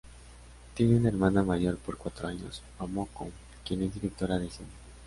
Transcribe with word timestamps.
Tiene 0.73 0.97
una 0.97 1.09
hermana 1.09 1.43
mayor 1.43 1.77
por 1.77 1.95
cuatro 1.95 2.27
años, 2.27 2.63
Momoko, 2.79 3.29
quien 3.63 3.83
es 3.83 3.93
directora 3.93 4.39
de 4.39 4.49
cine. 4.49 4.69